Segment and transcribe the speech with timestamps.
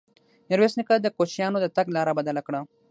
[0.49, 2.59] ميرويس نيکه د کوچيانو د تګ لاره بدله کړه.